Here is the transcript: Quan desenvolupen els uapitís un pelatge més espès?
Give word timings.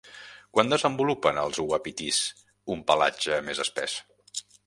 Quan 0.57 0.71
desenvolupen 0.73 1.41
els 1.41 1.59
uapitís 1.65 2.21
un 2.77 2.83
pelatge 2.89 3.39
més 3.51 3.63
espès? 3.67 4.01